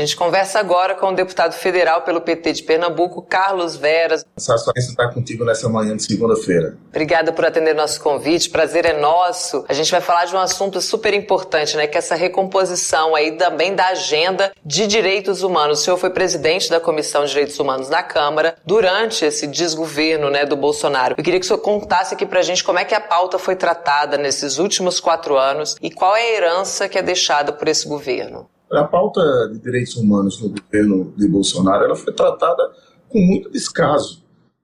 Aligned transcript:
gente 0.00 0.16
conversa 0.16 0.58
agora 0.58 0.94
com 0.94 1.08
o 1.08 1.14
deputado 1.14 1.52
federal 1.52 2.02
pelo 2.02 2.20
PT 2.20 2.52
de 2.52 2.62
Pernambuco, 2.62 3.22
Carlos 3.22 3.76
Veras. 3.76 4.24
Satisfação 4.36 4.72
estar 4.76 5.08
contigo 5.12 5.44
nessa 5.44 5.68
manhã 5.68 5.96
de 5.96 6.02
segunda-feira. 6.02 6.76
Obrigada 6.88 7.32
por 7.32 7.44
atender 7.44 7.74
nosso 7.74 8.00
convite, 8.00 8.50
prazer 8.50 8.84
é 8.84 8.98
nosso. 8.98 9.64
A 9.68 9.72
gente 9.72 9.90
vai 9.90 10.00
falar 10.00 10.24
de 10.24 10.34
um 10.34 10.38
assunto 10.38 10.80
super 10.80 11.14
importante, 11.14 11.76
né, 11.76 11.86
que 11.86 11.96
é 11.96 11.98
essa 11.98 12.14
recomposição 12.14 13.14
aí 13.14 13.32
também 13.32 13.74
da 13.74 13.88
agenda 13.88 14.52
de 14.64 14.86
direitos 14.86 15.42
humanos. 15.42 15.80
O 15.80 15.84
senhor 15.84 15.96
foi 15.96 16.10
presidente 16.10 16.70
da 16.70 16.80
Comissão 16.80 17.24
de 17.24 17.30
Direitos 17.30 17.58
Humanos 17.58 17.88
na 17.88 18.02
Câmara 18.02 18.56
durante 18.64 19.24
esse 19.24 19.46
desgoverno, 19.46 20.30
né, 20.30 20.44
do 20.44 20.56
Bolsonaro. 20.56 21.14
Eu 21.16 21.24
queria 21.24 21.38
que 21.38 21.44
o 21.44 21.48
senhor 21.48 21.60
contasse 21.60 22.14
aqui 22.14 22.26
pra 22.26 22.42
gente 22.42 22.64
como 22.64 22.78
é 22.78 22.84
que 22.84 22.94
a 22.94 23.00
pauta 23.00 23.38
foi 23.38 23.56
tratada 23.56 24.16
nesses 24.16 24.58
últimos 24.58 25.00
quatro 25.00 25.36
anos 25.36 25.76
e 25.80 25.90
qual 25.90 26.16
é 26.16 26.20
a 26.20 26.32
herança 26.36 26.88
que 26.88 26.98
é 26.98 27.02
deixada 27.02 27.52
por 27.52 27.68
esse 27.68 27.86
governo. 27.86 28.48
A 28.72 28.84
pauta 28.84 29.20
de 29.52 29.58
direitos 29.58 29.96
humanos 29.96 30.40
no 30.40 30.50
governo 30.50 31.12
de 31.16 31.26
Bolsonaro 31.28 31.84
ela 31.84 31.96
foi 31.96 32.12
tratada 32.12 32.62
com 33.08 33.20
muito 33.20 33.50
descaso, 33.50 34.22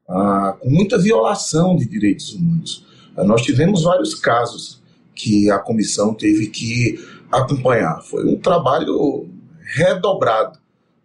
ah, 0.09 0.56
com 0.60 0.70
muita 0.70 0.96
violação 0.96 1.74
de 1.74 1.87
direitos 1.87 2.32
humanos. 2.32 2.87
Ah, 3.16 3.24
nós 3.24 3.42
tivemos 3.42 3.82
vários 3.82 4.15
casos 4.15 4.80
que 5.15 5.51
a 5.51 5.59
comissão 5.59 6.15
teve 6.15 6.48
que 6.48 6.98
acompanhar. 7.32 8.01
Foi 8.02 8.24
um 8.24 8.38
trabalho 8.38 9.29
redobrado 9.60 10.59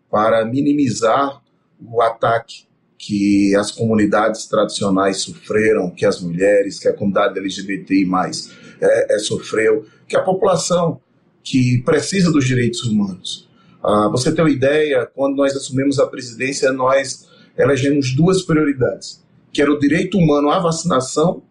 para 0.09 0.45
minimizar 0.45 1.41
o 1.83 2.01
ataque 2.01 2.65
que 2.97 3.55
as 3.55 3.71
comunidades 3.71 4.45
tradicionais 4.45 5.21
sofreram, 5.21 5.89
que 5.89 6.05
as 6.05 6.21
mulheres, 6.21 6.77
que 6.77 6.87
a 6.87 6.93
comunidade 6.93 7.39
LGBTI 7.39 8.05
mais 8.05 8.51
é, 8.79 9.15
é, 9.15 9.19
sofreu, 9.19 9.87
que 10.07 10.15
a 10.15 10.21
população 10.21 11.01
que 11.43 11.81
precisa 11.83 12.31
dos 12.31 12.45
direitos 12.45 12.83
humanos. 12.83 13.49
Ah, 13.83 14.09
você 14.11 14.31
tem 14.31 14.43
uma 14.43 14.51
ideia, 14.51 15.05
quando 15.05 15.35
nós 15.35 15.55
assumimos 15.55 15.99
a 15.99 16.07
presidência, 16.07 16.71
nós 16.71 17.27
elegemos 17.57 18.15
duas 18.15 18.43
prioridades, 18.43 19.23
que 19.51 19.61
era 19.61 19.71
o 19.71 19.79
direito 19.79 20.17
humano 20.17 20.49
à 20.49 20.59
vacinação 20.59 21.41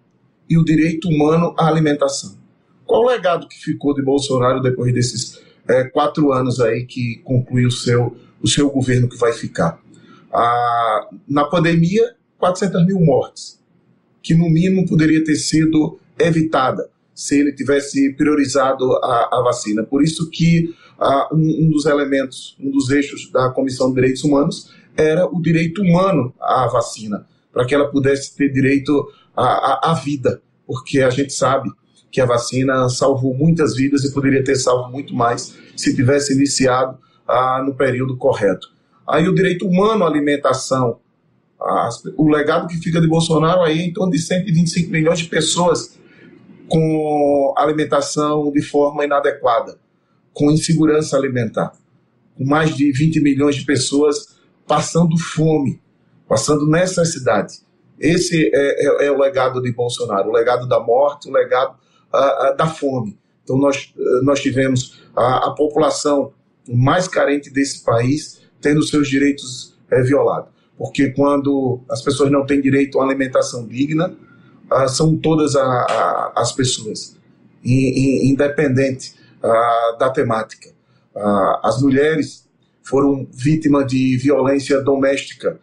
e 0.48 0.56
o 0.56 0.64
direito 0.64 1.08
humano 1.08 1.54
à 1.58 1.66
alimentação. 1.66 2.38
Qual 2.86 3.02
o 3.02 3.08
legado 3.08 3.48
que 3.48 3.58
ficou 3.58 3.94
de 3.94 4.02
Bolsonaro 4.02 4.60
depois 4.60 4.92
desses 4.92 5.40
é, 5.68 5.84
quatro 5.84 6.32
anos 6.32 6.60
aí 6.60 6.84
que 6.84 7.20
conclui 7.24 7.66
o 7.66 7.70
seu, 7.70 8.16
o 8.42 8.48
seu 8.48 8.70
governo 8.70 9.08
que 9.08 9.16
vai 9.16 9.32
ficar? 9.32 9.80
Ah, 10.32 11.08
na 11.28 11.44
pandemia, 11.44 12.14
400 12.38 12.86
mil 12.86 13.00
mortes, 13.00 13.60
que 14.22 14.34
no 14.34 14.48
mínimo 14.48 14.88
poderia 14.88 15.22
ter 15.24 15.36
sido 15.36 15.98
evitada 16.18 16.88
se 17.20 17.38
ele 17.38 17.52
tivesse 17.52 18.14
priorizado 18.14 18.90
a, 19.04 19.28
a 19.30 19.42
vacina. 19.42 19.82
Por 19.82 20.02
isso 20.02 20.30
que 20.30 20.74
uh, 20.98 21.36
um, 21.36 21.66
um, 21.66 21.70
dos 21.70 21.84
elementos, 21.84 22.56
um 22.58 22.70
dos 22.70 22.88
eixos 22.88 23.30
da 23.30 23.50
Comissão 23.50 23.90
de 23.90 23.96
Direitos 23.96 24.24
Humanos 24.24 24.72
era 24.96 25.26
o 25.26 25.38
direito 25.38 25.82
humano 25.82 26.32
à 26.40 26.66
vacina, 26.68 27.26
para 27.52 27.66
que 27.66 27.74
ela 27.74 27.90
pudesse 27.90 28.34
ter 28.34 28.48
direito 28.50 29.06
à, 29.36 29.90
à, 29.90 29.94
vida, 29.94 30.40
porque 30.66 31.02
a 31.02 31.10
gente 31.10 31.34
sabe 31.34 31.70
que 32.10 32.22
a 32.22 32.26
vacina 32.26 32.88
salvou 32.88 33.34
muitas 33.34 33.76
vidas 33.76 34.02
e 34.02 34.14
poderia 34.14 34.42
ter 34.42 34.56
salvo 34.56 34.90
muito 34.90 35.14
mais 35.14 35.54
se 35.76 35.94
tivesse 35.94 36.32
iniciado 36.32 36.98
uh, 37.28 37.62
no 37.62 37.74
período 37.74 38.16
correto. 38.16 38.66
Aí 39.06 39.28
o 39.28 39.34
direito 39.34 39.68
humano 39.68 40.04
à 40.04 40.08
alimentação, 40.08 40.98
o 42.16 42.30
legado 42.30 42.66
que 42.66 42.78
fica 42.78 42.98
de 42.98 43.06
Bolsonaro 43.06 43.60
aí 43.60 43.78
é 43.78 43.82
em 43.82 43.92
torno 43.92 44.10
de 44.10 44.18
125 44.18 44.90
milhões 44.90 45.18
de 45.18 45.26
pessoas 45.26 45.99
com 46.70 47.52
alimentação 47.56 48.52
de 48.52 48.62
forma 48.62 49.04
inadequada, 49.04 49.76
com 50.32 50.52
insegurança 50.52 51.16
alimentar, 51.16 51.72
com 52.38 52.44
mais 52.44 52.76
de 52.76 52.92
20 52.92 53.20
milhões 53.20 53.56
de 53.56 53.64
pessoas 53.64 54.38
passando 54.68 55.18
fome, 55.18 55.82
passando 56.28 56.70
necessidade. 56.70 57.54
Esse 57.98 58.48
é, 58.54 59.04
é, 59.04 59.06
é 59.06 59.10
o 59.10 59.18
legado 59.18 59.60
de 59.60 59.72
Bolsonaro, 59.72 60.28
o 60.28 60.32
legado 60.32 60.68
da 60.68 60.78
morte, 60.78 61.28
o 61.28 61.32
legado 61.32 61.76
uh, 62.14 62.52
uh, 62.52 62.56
da 62.56 62.68
fome. 62.68 63.18
Então, 63.42 63.58
nós, 63.58 63.92
uh, 63.96 64.24
nós 64.24 64.40
tivemos 64.40 65.02
a, 65.14 65.48
a, 65.48 65.50
população 65.50 66.32
mais 66.68 67.08
carente 67.08 67.50
desse 67.50 67.84
país 67.84 68.42
tendo 68.60 68.80
seus 68.84 69.08
direitos 69.08 69.76
eh, 69.90 70.02
violados. 70.02 70.50
Porque 70.78 71.10
quando 71.10 71.80
as 71.90 72.00
pessoas 72.00 72.30
não 72.30 72.46
têm 72.46 72.60
direito 72.60 72.96
a 72.96 73.02
uma 73.02 73.10
alimentação 73.10 73.66
digna, 73.66 74.14
ah, 74.70 74.88
são 74.88 75.16
todas 75.16 75.56
a, 75.56 75.62
a, 75.62 76.32
as 76.36 76.52
pessoas, 76.52 77.16
independente 77.64 79.14
ah, 79.42 79.96
da 79.98 80.10
temática. 80.10 80.70
Ah, 81.14 81.60
as 81.64 81.82
mulheres 81.82 82.48
foram 82.82 83.26
vítimas 83.32 83.86
de 83.86 84.16
violência 84.16 84.80
doméstica 84.80 85.60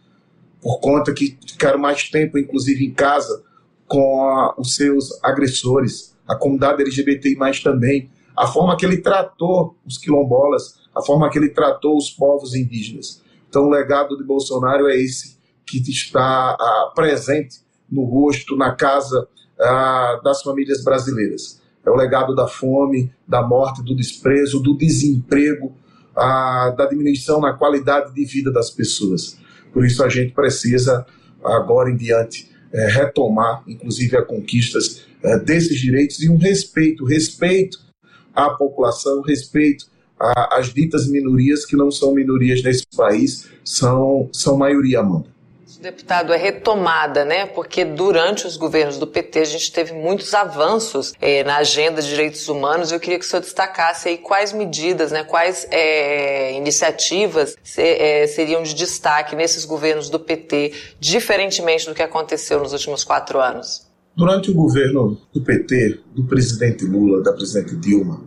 por 0.62 0.80
conta 0.80 1.14
que 1.14 1.38
ficaram 1.48 1.80
mais 1.80 2.10
tempo, 2.10 2.38
inclusive 2.38 2.86
em 2.86 2.94
casa, 2.94 3.44
com 3.88 4.54
os 4.58 4.76
seus 4.76 5.18
agressores, 5.24 6.16
a 6.28 6.36
comunidade 6.36 6.82
LGBTI 6.82 7.36
mais 7.38 7.62
também, 7.62 8.10
a 8.36 8.46
forma 8.48 8.76
que 8.76 8.86
ele 8.86 8.98
tratou 8.98 9.78
os 9.86 9.98
quilombolas, 9.98 10.76
a 10.94 11.02
forma 11.02 11.30
que 11.30 11.40
ele 11.40 11.50
tratou 11.50 11.98
os 11.98 12.10
povos 12.10 12.54
indígenas. 12.54 13.22
Então, 13.48 13.64
o 13.64 13.70
legado 13.70 14.18
de 14.18 14.24
Bolsonaro 14.24 14.88
é 14.88 14.98
esse 14.98 15.38
que 15.66 15.78
está 15.90 16.58
presente 16.94 17.60
no 17.92 18.04
rosto, 18.04 18.56
na 18.56 18.76
casa 18.76 19.28
ah, 19.60 20.20
das 20.24 20.42
famílias 20.42 20.84
brasileiras. 20.84 21.62
É 21.86 21.90
o 21.90 21.96
legado 21.96 22.36
da 22.36 22.48
fome, 22.48 23.12
da 23.28 23.42
morte, 23.42 23.84
do 23.84 23.96
desprezo, 23.96 24.62
do 24.62 24.78
desemprego, 24.78 25.74
ah, 26.16 26.74
da 26.78 26.86
diminuição 26.86 27.40
na 27.40 27.54
qualidade 27.54 28.14
de 28.14 28.26
vida 28.26 28.52
das 28.52 28.70
pessoas. 28.70 29.38
Por 29.72 29.86
isso 29.86 30.04
a 30.04 30.10
gente 30.10 30.34
precisa, 30.34 31.06
agora 31.44 31.90
em 31.90 31.96
diante, 31.96 32.50
é, 32.74 32.88
retomar, 32.88 33.64
inclusive, 33.68 34.18
as 34.18 34.26
conquistas 34.26 35.06
é, 35.24 35.40
desses 35.40 35.80
direitos 35.80 36.22
e 36.22 36.30
um 36.30 36.38
respeito, 36.38 37.06
respeito 37.06 37.80
à 38.34 38.50
população, 38.50 39.22
respeito 39.22 39.86
às 40.20 40.74
ditas 40.74 41.08
minorias 41.08 41.64
que 41.64 41.76
não 41.76 41.92
são 41.92 42.14
minorias 42.14 42.64
nesse 42.64 42.86
país, 42.96 43.48
são, 43.64 44.30
são 44.34 44.58
maioria, 44.58 45.00
Amanda. 45.00 45.37
Deputado, 45.80 46.34
é 46.34 46.38
retomada, 46.38 47.24
né? 47.24 47.46
Porque 47.46 47.86
durante 47.86 48.48
os 48.48 48.58
governos 48.58 48.98
do 48.98 49.06
PT 49.06 49.40
a 49.40 49.46
gente 49.46 49.72
teve 49.72 49.94
muitos 49.94 50.34
avanços 50.34 51.14
é, 51.22 51.44
na 51.44 51.58
agenda 51.58 52.02
de 52.02 52.10
direitos 52.10 52.50
humanos. 52.50 52.92
Eu 52.92 53.00
queria 53.00 53.20
que 53.20 53.26
o 53.26 53.28
senhor 53.28 53.42
destacasse 53.42 54.10
aí 54.10 54.18
quais 54.18 54.52
medidas, 54.52 55.12
né, 55.12 55.24
quais 55.24 55.68
é, 55.70 56.54
iniciativas 56.58 57.56
se, 57.64 57.82
é, 57.82 58.26
seriam 58.26 58.64
de 58.64 58.74
destaque 58.74 59.36
nesses 59.36 59.66
governos 59.66 60.10
do 60.10 60.20
PT, 60.20 60.74
diferentemente 61.00 61.86
do 61.86 61.94
que 61.94 62.02
aconteceu 62.02 62.60
nos 62.60 62.74
últimos 62.74 63.04
quatro 63.04 63.40
anos. 63.40 63.88
Durante 64.16 64.50
o 64.50 64.56
governo 64.56 65.22
do 65.32 65.42
PT, 65.42 66.00
do 66.16 66.24
presidente 66.24 66.86
Lula, 66.86 67.22
da 67.22 67.34
presidente 67.34 67.76
Dilma, 67.76 68.26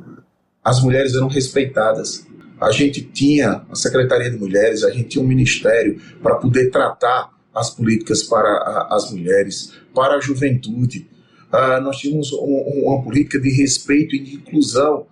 as 0.63 0.81
mulheres 0.81 1.15
eram 1.17 1.27
respeitadas. 1.27 2.25
A 2.61 2.71
gente 2.71 3.03
tinha 3.03 3.63
a 3.69 3.75
Secretaria 3.75 4.31
de 4.31 4.37
Mulheres, 4.37 4.85
a 4.85 4.91
gente 4.91 5.09
tinha 5.09 5.25
um 5.25 5.27
ministério 5.27 6.01
para 6.23 6.37
poder 6.37 6.71
tratar 6.71 7.40
as 7.55 7.71
políticas 7.71 8.23
para 8.23 8.49
a, 8.49 8.97
as 8.97 9.11
mulheres, 9.11 9.73
para 9.95 10.17
a 10.17 10.21
juventude. 10.21 11.09
Uh, 11.53 11.81
nós 11.83 11.99
tínhamos 11.99 12.33
um, 12.33 12.85
uma 12.87 13.03
política 13.03 13.41
de 13.41 13.51
respeito 13.51 14.15
e 14.15 14.21
de 14.21 14.35
inclusão, 14.37 15.07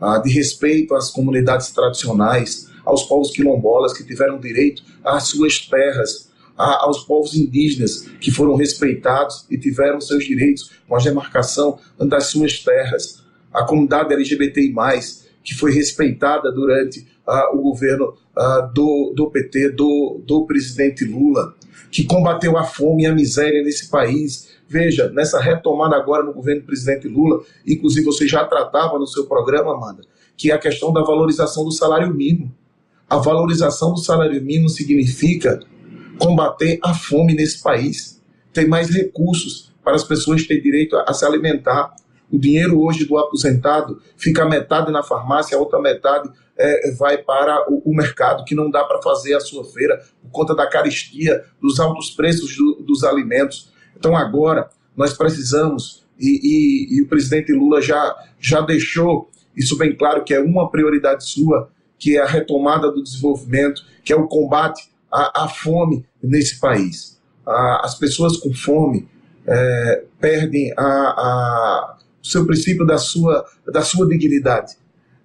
uh, 0.00 0.22
de 0.22 0.30
respeito 0.32 0.94
às 0.94 1.10
comunidades 1.10 1.70
tradicionais, 1.72 2.70
aos 2.84 3.02
povos 3.04 3.30
quilombolas 3.30 3.92
que 3.92 4.04
tiveram 4.04 4.38
direito 4.38 4.82
às 5.04 5.24
suas 5.24 5.60
terras, 5.60 6.30
uh, 6.58 6.62
aos 6.80 7.04
povos 7.04 7.34
indígenas 7.34 8.08
que 8.20 8.30
foram 8.30 8.56
respeitados 8.56 9.44
e 9.50 9.58
tiveram 9.58 10.00
seus 10.00 10.24
direitos 10.24 10.70
com 10.88 10.96
a 10.96 11.00
demarcação 11.00 11.78
das 11.98 12.26
suas 12.26 12.58
terras, 12.60 13.22
a 13.52 13.64
comunidade 13.64 14.12
LGBTI+, 14.12 14.74
que 15.42 15.54
foi 15.54 15.70
respeitada 15.70 16.50
durante 16.50 17.06
o 17.52 17.58
governo 17.58 18.14
do, 18.74 19.12
do 19.14 19.30
PT, 19.30 19.70
do, 19.70 20.20
do 20.26 20.46
presidente 20.46 21.04
Lula 21.04 21.54
que 21.94 22.02
combateu 22.02 22.58
a 22.58 22.64
fome 22.64 23.04
e 23.04 23.06
a 23.06 23.14
miséria 23.14 23.62
nesse 23.62 23.88
país. 23.88 24.48
Veja, 24.68 25.08
nessa 25.10 25.40
retomada 25.40 25.94
agora 25.94 26.24
no 26.24 26.32
governo 26.32 26.62
do 26.62 26.66
presidente 26.66 27.06
Lula, 27.06 27.44
inclusive 27.64 28.04
você 28.04 28.26
já 28.26 28.44
tratava 28.44 28.98
no 28.98 29.06
seu 29.06 29.26
programa, 29.26 29.72
Amanda, 29.72 30.02
que 30.36 30.50
é 30.50 30.54
a 30.54 30.58
questão 30.58 30.92
da 30.92 31.02
valorização 31.02 31.64
do 31.64 31.70
salário 31.70 32.12
mínimo. 32.12 32.52
A 33.08 33.16
valorização 33.18 33.92
do 33.92 34.00
salário 34.00 34.42
mínimo 34.42 34.68
significa 34.68 35.60
combater 36.18 36.80
a 36.82 36.92
fome 36.92 37.32
nesse 37.32 37.62
país, 37.62 38.20
ter 38.52 38.66
mais 38.66 38.90
recursos 38.90 39.72
para 39.84 39.94
as 39.94 40.02
pessoas 40.02 40.44
terem 40.44 40.64
direito 40.64 40.96
a, 40.96 41.04
a 41.06 41.12
se 41.12 41.24
alimentar. 41.24 41.94
O 42.28 42.36
dinheiro 42.36 42.82
hoje 42.82 43.04
do 43.04 43.16
aposentado 43.16 44.02
fica 44.16 44.48
metade 44.48 44.90
na 44.90 45.04
farmácia, 45.04 45.56
a 45.56 45.60
outra 45.60 45.80
metade 45.80 46.28
é, 46.56 46.92
vai 46.92 47.18
para 47.18 47.70
o, 47.70 47.82
o, 47.84 47.94
mercado, 47.94 48.44
que 48.44 48.54
não 48.54 48.70
dá 48.70 48.84
para 48.84 49.02
fazer 49.02 49.34
a 49.34 49.40
sua 49.40 49.64
feira 49.64 50.02
por 50.22 50.30
conta 50.30 50.54
da 50.54 50.66
caristia, 50.66 51.44
dos 51.60 51.80
altos 51.80 52.10
preços 52.10 52.56
do, 52.56 52.82
dos 52.82 53.02
alimentos. 53.04 53.72
Então 53.96 54.16
agora 54.16 54.68
nós 54.96 55.16
precisamos, 55.16 56.04
e, 56.18 56.28
e, 56.28 56.98
e 56.98 57.02
o 57.02 57.08
presidente 57.08 57.52
Lula 57.52 57.82
já, 57.82 58.14
já 58.38 58.60
deixou 58.60 59.30
isso 59.56 59.76
bem 59.76 59.96
claro, 59.96 60.24
que 60.24 60.34
é 60.34 60.40
uma 60.40 60.70
prioridade 60.70 61.24
sua, 61.28 61.70
que 61.98 62.16
é 62.16 62.20
a 62.20 62.26
retomada 62.26 62.90
do 62.90 63.02
desenvolvimento, 63.02 63.82
que 64.04 64.12
é 64.12 64.16
o 64.16 64.26
combate 64.26 64.90
à, 65.10 65.44
à 65.44 65.48
fome 65.48 66.04
nesse 66.22 66.60
país. 66.60 67.20
as 67.46 67.94
pessoas 67.98 68.36
com 68.36 68.52
fome 68.52 69.08
é, 69.46 70.04
perdem 70.20 70.72
a, 70.76 70.82
a, 70.82 71.98
o 72.22 72.26
seu 72.26 72.46
princípio 72.46 72.86
da 72.86 72.98
sua, 72.98 73.44
da 73.66 73.82
sua 73.82 74.08
dignidade. 74.08 74.76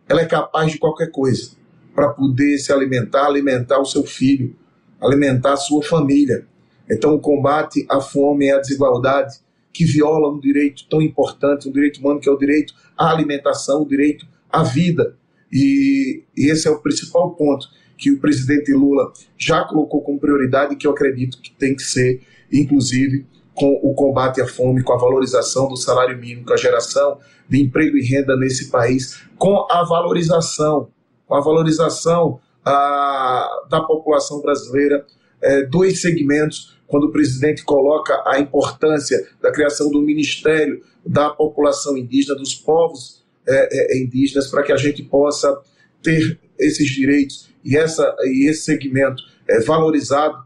Ela 0.10 0.22
é 0.22 0.26
capaz 0.26 0.72
de 0.72 0.80
qualquer 0.80 1.12
coisa 1.12 1.52
para 1.94 2.10
poder 2.10 2.58
se 2.58 2.74
alimentar, 2.74 3.28
alimentar 3.28 3.80
o 3.80 3.86
seu 3.86 4.04
filho, 4.04 4.56
alimentar 5.00 5.54
a 5.54 5.58
sua 5.58 5.84
família. 5.84 6.48
Então, 6.90 7.14
o 7.14 7.20
combate 7.20 7.86
à 7.88 8.02
fome 8.02 8.48
e 8.48 8.52
à 8.52 8.58
desigualdade 8.58 9.38
que 9.72 9.86
viola 9.86 10.34
um 10.34 10.40
direito 10.40 10.88
tão 10.90 11.02
importante, 11.02 11.70
um 11.70 11.72
direito 11.72 12.00
humano 12.00 12.20
que 12.20 12.28
é 12.28 12.32
o 12.32 12.38
direito 12.38 12.74
à 12.98 13.12
alimentação, 13.12 13.84
o 13.84 13.88
direito 13.88 14.26
à 14.52 14.64
vida. 14.64 15.16
E, 15.52 16.24
e 16.36 16.50
esse 16.50 16.68
é 16.68 16.72
o 16.72 16.80
principal 16.80 17.36
ponto 17.36 17.68
que 17.96 18.12
o 18.12 18.20
presidente 18.20 18.74
Lula 18.74 19.12
já 19.38 19.64
colocou 19.66 20.02
como 20.02 20.20
prioridade, 20.20 20.76
que 20.76 20.88
eu 20.88 20.92
acredito 20.92 21.40
que 21.40 21.52
tem 21.52 21.76
que 21.76 21.84
ser, 21.84 22.22
inclusive, 22.52 23.26
com 23.54 23.80
o 23.84 23.94
combate 23.94 24.42
à 24.42 24.48
fome, 24.48 24.84
com 24.84 24.94
a 24.94 24.98
valorização 24.98 25.68
do 25.68 25.76
salário 25.76 26.18
mínimo, 26.18 26.46
com 26.46 26.54
a 26.54 26.58
geração 26.58 27.20
de 27.48 27.62
emprego 27.62 27.98
e 27.98 28.06
renda 28.06 28.36
nesse 28.38 28.70
país, 28.70 29.22
com 29.38 29.68
a 29.70 29.84
valorização, 29.84 30.90
com 31.28 31.36
a 31.36 31.42
valorização 31.42 32.40
ah, 32.66 33.66
da 33.70 33.82
população 33.82 34.42
brasileira, 34.42 35.06
eh, 35.42 35.64
dois 35.64 36.02
segmentos, 36.02 36.78
quando 36.88 37.06
o 37.06 37.12
presidente 37.12 37.64
coloca 37.64 38.22
a 38.26 38.40
importância 38.40 39.28
da 39.42 39.52
criação 39.52 39.90
do 39.92 40.02
Ministério 40.02 40.82
da 41.06 41.30
População 41.30 41.98
Indígena, 41.98 42.36
dos 42.36 42.56
povos 42.56 43.24
eh, 43.48 43.70
eh, 43.72 43.98
indígenas, 44.00 44.48
para 44.48 44.64
que 44.64 44.72
a 44.72 44.78
gente 44.78 45.04
possa 45.04 45.58
ter 46.02 46.40
esses 46.58 46.90
direitos 46.90 47.50
e, 47.64 47.78
essa, 47.78 48.16
e 48.24 48.50
esse 48.50 48.64
segmento 48.64 49.24
é, 49.48 49.60
valorizado 49.62 50.38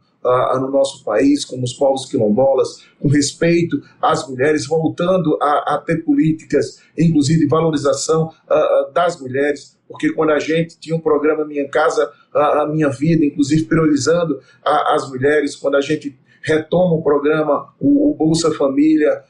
no 0.59 0.69
nosso 0.69 1.03
país, 1.03 1.43
como 1.43 1.63
os 1.63 1.73
povos 1.73 2.05
quilombolas, 2.05 2.83
com 2.99 3.07
respeito 3.07 3.81
às 4.01 4.27
mulheres, 4.27 4.65
voltando 4.65 5.37
a, 5.41 5.75
a 5.75 5.77
ter 5.77 6.03
políticas, 6.03 6.81
inclusive 6.97 7.47
valorização 7.47 8.27
uh, 8.49 8.91
das 8.93 9.19
mulheres, 9.19 9.77
porque 9.87 10.11
quando 10.13 10.31
a 10.31 10.39
gente 10.39 10.79
tinha 10.79 10.95
um 10.95 10.99
programa 10.99 11.45
Minha 11.45 11.67
Casa, 11.69 12.11
a 12.33 12.65
Minha 12.65 12.89
Vida, 12.89 13.25
inclusive 13.25 13.65
priorizando 13.65 14.39
as 14.63 15.07
mulheres, 15.09 15.55
quando 15.55 15.75
a 15.75 15.81
gente 15.81 16.17
retoma 16.41 16.95
o 16.95 17.01
programa, 17.01 17.73
o, 17.79 18.11
o 18.11 18.15
Bolsa 18.15 18.51
Família, 18.51 19.23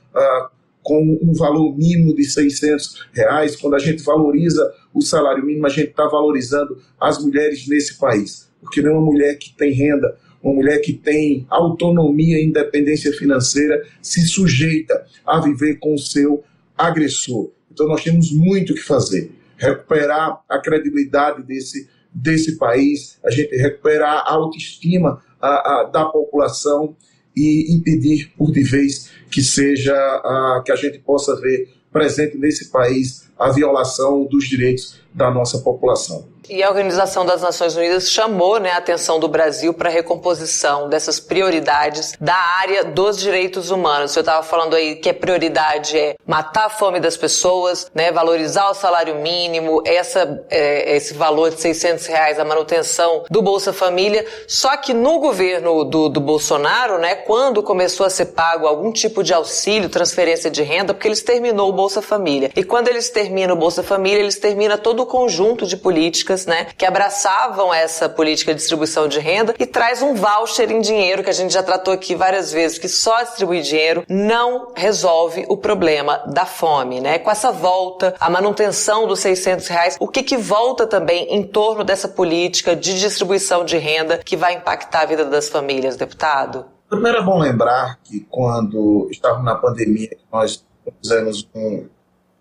com 0.83 1.17
um 1.21 1.33
valor 1.33 1.75
mínimo 1.75 2.13
de 2.13 2.25
600 2.25 3.07
reais, 3.13 3.55
quando 3.55 3.75
a 3.75 3.79
gente 3.79 4.03
valoriza 4.03 4.71
o 4.93 5.01
salário 5.01 5.43
mínimo, 5.45 5.65
a 5.65 5.69
gente 5.69 5.89
está 5.89 6.05
valorizando 6.07 6.77
as 6.99 7.23
mulheres 7.23 7.67
nesse 7.67 7.97
país, 7.97 8.51
porque 8.59 8.81
não 8.81 8.97
é 8.97 8.99
mulher 8.99 9.37
que 9.37 9.55
tem 9.55 9.71
renda 9.71 10.15
uma 10.43 10.53
mulher 10.53 10.79
que 10.79 10.91
tem 10.91 11.47
autonomia 11.49 12.37
e 12.37 12.45
independência 12.45 13.13
financeira 13.13 13.81
se 14.01 14.27
sujeita 14.27 15.05
a 15.25 15.39
viver 15.39 15.79
com 15.79 15.93
o 15.93 15.97
seu 15.97 16.43
agressor. 16.77 17.49
Então 17.71 17.87
nós 17.87 18.03
temos 18.03 18.31
muito 18.31 18.73
que 18.73 18.81
fazer. 18.81 19.31
Recuperar 19.55 20.41
a 20.49 20.59
credibilidade 20.59 21.43
desse, 21.43 21.87
desse 22.13 22.57
país, 22.57 23.17
a 23.23 23.31
gente 23.31 23.55
recuperar 23.55 24.23
a 24.25 24.33
autoestima 24.33 25.21
a, 25.41 25.47
a, 25.47 25.83
da 25.85 26.05
população 26.05 26.95
e 27.35 27.73
impedir 27.73 28.31
por 28.37 28.51
de 28.51 28.63
vez 28.63 29.09
que 29.31 29.41
seja 29.41 29.93
a, 29.95 30.61
que 30.63 30.71
a 30.71 30.75
gente 30.75 30.99
possa 30.99 31.39
ver 31.39 31.69
presente 31.91 32.37
nesse 32.37 32.69
país 32.69 33.31
a 33.39 33.49
violação 33.51 34.25
dos 34.25 34.47
direitos 34.47 34.99
da 35.13 35.31
nossa 35.31 35.59
população. 35.59 36.32
E 36.49 36.61
a 36.61 36.69
Organização 36.69 37.25
das 37.25 37.41
Nações 37.41 37.75
Unidas 37.75 38.09
chamou 38.09 38.59
né, 38.59 38.71
a 38.71 38.77
atenção 38.77 39.19
do 39.19 39.27
Brasil 39.27 39.73
para 39.73 39.89
a 39.89 39.91
recomposição 39.91 40.89
dessas 40.89 41.19
prioridades 41.19 42.13
da 42.19 42.35
área 42.35 42.83
dos 42.83 43.17
direitos 43.17 43.71
humanos. 43.71 44.11
Senhor 44.11 44.21
estava 44.21 44.43
falando 44.43 44.75
aí 44.75 44.97
que 44.97 45.09
a 45.09 45.13
prioridade 45.13 45.97
é 45.97 46.15
matar 46.27 46.65
a 46.65 46.69
fome 46.69 46.99
das 46.99 47.15
pessoas, 47.15 47.89
né, 47.93 48.11
valorizar 48.11 48.69
o 48.69 48.73
salário 48.73 49.15
mínimo, 49.15 49.81
essa, 49.85 50.43
é, 50.49 50.95
esse 50.97 51.13
valor 51.13 51.49
de 51.49 51.61
600 51.61 52.05
reais, 52.07 52.39
a 52.39 52.45
manutenção 52.45 53.23
do 53.29 53.41
Bolsa 53.41 53.71
Família. 53.71 54.25
Só 54.47 54.75
que 54.75 54.93
no 54.93 55.19
governo 55.19 55.85
do, 55.85 56.09
do 56.09 56.19
Bolsonaro, 56.19 56.97
né, 56.97 57.15
quando 57.15 57.63
começou 57.63 58.05
a 58.05 58.09
ser 58.09 58.27
pago 58.27 58.67
algum 58.67 58.91
tipo 58.91 59.23
de 59.23 59.33
auxílio, 59.33 59.87
transferência 59.89 60.51
de 60.51 60.61
renda, 60.61 60.93
porque 60.93 61.07
eles 61.07 61.21
terminou 61.21 61.69
o 61.69 61.73
Bolsa 61.73 62.01
Família. 62.01 62.51
E 62.55 62.63
quando 62.63 62.89
eles 62.89 63.09
terminam 63.09 63.55
o 63.55 63.59
Bolsa 63.59 63.81
Família, 63.81 64.19
eles 64.19 64.37
terminam 64.37 64.77
todo 64.77 65.03
o 65.03 65.05
conjunto 65.05 65.65
de 65.65 65.77
políticas 65.77 66.32
políticas, 66.33 66.45
né, 66.45 66.67
que 66.77 66.85
abraçavam 66.85 67.73
essa 67.73 68.09
política 68.09 68.53
de 68.53 68.59
distribuição 68.59 69.07
de 69.07 69.19
renda 69.19 69.53
e 69.59 69.65
traz 69.65 70.01
um 70.01 70.15
voucher 70.15 70.71
em 70.71 70.81
dinheiro 70.81 71.23
que 71.23 71.29
a 71.29 71.33
gente 71.33 71.53
já 71.53 71.61
tratou 71.61 71.93
aqui 71.93 72.15
várias 72.15 72.51
vezes, 72.51 72.77
que 72.77 72.89
só 72.89 73.21
distribuir 73.21 73.61
dinheiro 73.61 74.03
não 74.09 74.71
resolve 74.75 75.45
o 75.47 75.55
problema 75.55 76.23
da 76.27 76.45
fome, 76.45 76.99
né? 76.99 77.19
Com 77.19 77.29
essa 77.29 77.51
volta, 77.51 78.15
a 78.19 78.29
manutenção 78.29 79.07
dos 79.07 79.19
600 79.19 79.67
reais, 79.67 79.97
o 79.99 80.07
que 80.07 80.23
que 80.23 80.37
volta 80.37 80.87
também 80.87 81.33
em 81.33 81.43
torno 81.43 81.83
dessa 81.83 82.07
política 82.07 82.75
de 82.75 82.99
distribuição 82.99 83.63
de 83.63 83.77
renda 83.77 84.17
que 84.17 84.35
vai 84.35 84.55
impactar 84.55 85.01
a 85.01 85.05
vida 85.05 85.25
das 85.25 85.49
famílias, 85.49 85.95
deputado? 85.95 86.65
Primeiro 86.89 87.19
é 87.19 87.23
bom 87.23 87.39
lembrar 87.39 87.99
que 88.03 88.21
quando 88.29 89.07
estávamos 89.11 89.45
na 89.45 89.55
pandemia, 89.55 90.15
nós 90.31 90.63
fizemos 91.01 91.47
um, 91.55 91.87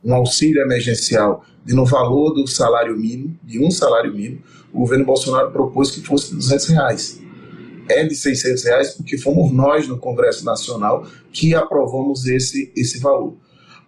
um 0.05 0.15
auxílio 0.15 0.63
emergencial 0.63 1.45
de 1.65 1.75
no 1.75 1.85
valor 1.85 2.33
do 2.33 2.47
salário 2.47 2.97
mínimo, 2.97 3.37
de 3.43 3.65
um 3.65 3.71
salário 3.71 4.13
mínimo, 4.13 4.43
o 4.73 4.81
governo 4.81 5.05
Bolsonaro 5.05 5.51
propôs 5.51 5.91
que 5.91 6.01
fosse 6.01 6.31
de 6.31 6.37
200 6.37 6.67
reais. 6.69 7.23
É 7.89 8.05
de 8.05 8.15
600 8.15 8.65
reais 8.65 8.95
porque 8.95 9.19
fomos 9.19 9.53
nós 9.53 9.87
no 9.87 9.99
Congresso 9.99 10.45
Nacional 10.45 11.07
que 11.33 11.55
aprovamos 11.55 12.27
esse, 12.27 12.73
esse 12.75 12.99
valor. 12.99 13.37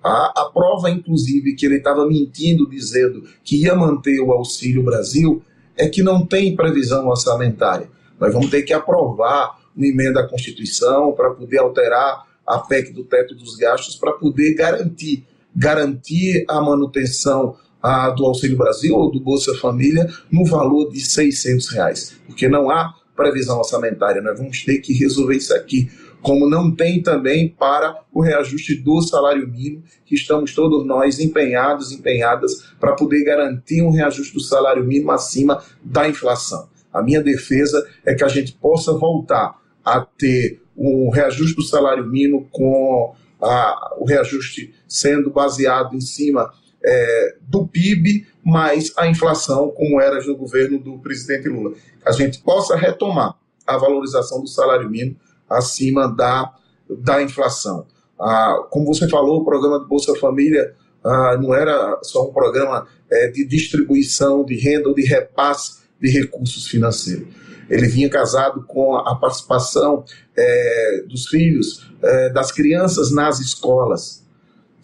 A, 0.03 0.43
a 0.43 0.51
prova, 0.53 0.91
inclusive, 0.91 1.55
que 1.55 1.65
ele 1.65 1.77
estava 1.77 2.07
mentindo 2.07 2.69
dizendo 2.69 3.25
que 3.43 3.63
ia 3.63 3.75
manter 3.75 4.21
o 4.21 4.33
Auxílio 4.33 4.83
Brasil 4.83 5.43
é 5.77 5.89
que 5.89 6.03
não 6.03 6.27
tem 6.27 6.55
previsão 6.55 7.09
orçamentária. 7.09 7.89
Nós 8.21 8.33
vamos 8.33 8.51
ter 8.51 8.63
que 8.63 8.73
aprovar 8.73 9.59
uma 9.75 9.87
emenda 9.87 10.21
à 10.21 10.29
Constituição 10.29 11.13
para 11.13 11.31
poder 11.31 11.59
alterar 11.59 12.27
a 12.47 12.59
PEC 12.59 12.93
do 12.93 13.05
teto 13.05 13.35
dos 13.35 13.57
gastos 13.57 13.97
para 13.97 14.13
poder 14.13 14.55
garantir 14.55 15.25
garantir 15.55 16.45
a 16.49 16.61
manutenção 16.61 17.57
a, 17.83 18.09
do 18.11 18.25
Auxílio 18.25 18.57
Brasil 18.57 18.95
ou 18.95 19.11
do 19.11 19.21
Bolsa 19.21 19.55
Família 19.57 20.09
no 20.31 20.45
valor 20.47 20.91
de 20.91 21.01
600 21.01 21.69
reais, 21.69 22.17
porque 22.27 22.49
não 22.49 22.71
há 22.71 22.95
previsão 23.15 23.59
orçamentária. 23.59 24.23
Nós 24.23 24.39
vamos 24.39 24.65
ter 24.65 24.79
que 24.79 24.93
resolver 24.95 25.37
isso 25.37 25.55
aqui, 25.55 25.91
como 26.23 26.49
não 26.49 26.75
tem 26.75 27.03
também 27.03 27.49
para 27.49 28.03
o 28.13 28.23
reajuste 28.23 28.77
do 28.77 29.03
salário 29.03 29.47
mínimo, 29.47 29.85
que 30.07 30.15
estamos 30.15 30.55
todos 30.55 30.87
nós 30.87 31.21
empenhados, 31.21 31.93
empenhadas 31.93 32.65
para 32.81 32.95
poder 32.95 33.23
garantir 33.23 33.83
um 33.83 33.91
reajuste 33.91 34.33
do 34.33 34.41
salário 34.41 34.83
mínimo 34.83 35.13
acima 35.13 35.63
da 35.85 36.09
inflação. 36.09 36.69
A 36.91 37.03
minha 37.03 37.21
defesa 37.21 37.87
é 38.05 38.15
que 38.15 38.25
a 38.25 38.29
gente 38.29 38.53
possa 38.53 38.93
voltar 38.93 39.61
a 39.85 40.01
ter 40.01 40.63
um 40.77 41.11
reajuste 41.11 41.55
do 41.55 41.63
salário 41.63 42.07
mínimo 42.07 42.49
com 42.51 43.15
a, 43.45 43.95
o 43.99 44.05
reajuste 44.05 44.75
sendo 44.89 45.31
baseado 45.31 45.95
em 45.95 46.01
cima 46.01 46.51
é, 46.85 47.37
do 47.43 47.67
PIB 47.67 48.27
mais 48.45 48.93
a 48.97 49.07
inflação, 49.07 49.71
como 49.71 50.01
era 50.01 50.23
no 50.25 50.37
governo 50.37 50.79
do 50.79 50.99
presidente 50.99 51.49
Lula. 51.49 51.75
A 52.05 52.13
gente 52.13 52.39
possa 52.41 52.77
retomar 52.77 53.35
a 53.67 53.79
valorização 53.79 54.41
do 54.41 54.49
salário 54.49 54.91
mínimo 54.91 55.17
acima 55.49 56.09
da, 56.09 56.55
da 56.89 57.23
inflação. 57.23 57.87
Ah, 58.21 58.67
como 58.71 58.87
você 58.87 59.09
falou, 59.09 59.41
o 59.41 59.45
programa 59.45 59.79
do 59.79 59.87
Bolsa 59.87 60.15
Família 60.17 60.75
ah, 61.03 61.39
não 61.41 61.55
era 61.55 61.99
só 62.03 62.29
um 62.29 62.33
programa 62.33 62.87
é, 63.11 63.29
de 63.29 63.45
distribuição 63.47 64.45
de 64.45 64.57
renda 64.57 64.89
ou 64.89 64.95
de 64.95 65.03
repasse 65.03 65.85
de 66.01 66.11
recursos 66.11 66.67
financeiros. 66.67 67.29
Ele 67.69 67.87
vinha 67.87 68.09
casado 68.09 68.63
com 68.67 68.97
a 68.97 69.15
participação 69.17 70.05
é, 70.37 71.05
dos 71.09 71.27
filhos, 71.27 71.91
é, 72.03 72.31
das 72.31 72.53
crianças 72.53 73.11
nas 73.13 73.41
escolas 73.41 74.25